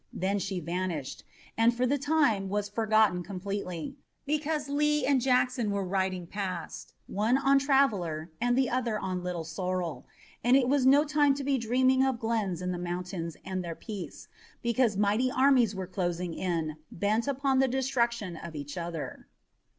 Then 0.11 0.39
she 0.39 0.59
vanished, 0.59 1.23
and 1.55 1.75
for 1.75 1.85
the 1.85 1.99
time 1.99 2.49
was 2.49 2.67
forgotten 2.67 3.21
completely, 3.21 3.97
because 4.25 4.67
Lee 4.67 5.05
and 5.05 5.21
Jackson 5.21 5.69
were 5.69 5.85
riding 5.85 6.25
past, 6.25 6.95
one 7.05 7.37
on 7.37 7.59
Traveler 7.59 8.31
and 8.41 8.57
the 8.57 8.67
other 8.67 8.97
on 8.97 9.21
Little 9.21 9.43
Sorrel, 9.43 10.07
and 10.43 10.57
it 10.57 10.67
was 10.67 10.87
no 10.87 11.03
time 11.03 11.35
to 11.35 11.43
be 11.43 11.59
dreaming 11.59 12.03
of 12.03 12.17
glens 12.17 12.63
in 12.63 12.71
the 12.71 12.79
mountains 12.79 13.37
and 13.45 13.63
their 13.63 13.75
peace, 13.75 14.27
because 14.63 14.97
mighty 14.97 15.29
armies 15.29 15.75
were 15.75 15.85
closing 15.85 16.33
in, 16.33 16.77
bent 16.91 17.27
upon 17.27 17.59
the 17.59 17.67
destruction 17.67 18.35
of 18.35 18.55
each 18.55 18.79
other. 18.79 19.27